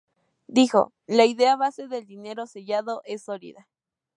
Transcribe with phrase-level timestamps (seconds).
[0.47, 3.67] Dijo: “La idea base del dinero sellado es sólida.